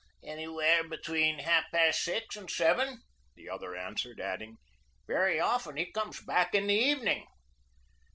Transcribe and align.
"Anywhere 0.23 0.83
between 0.83 1.37
half 1.37 1.65
past 1.71 2.03
six 2.03 2.35
and 2.35 2.49
seven," 2.49 3.03
the 3.35 3.47
other 3.47 3.75
answered, 3.75 4.19
adding, 4.19 4.57
"Very 5.05 5.39
often 5.39 5.77
he 5.77 5.91
comes 5.91 6.19
back 6.21 6.55
in 6.55 6.65
the 6.65 6.73
evening." 6.73 7.27